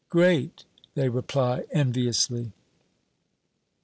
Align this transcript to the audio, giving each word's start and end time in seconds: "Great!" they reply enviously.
"Great!" 0.09 0.63
they 0.95 1.09
reply 1.09 1.63
enviously. 1.71 2.53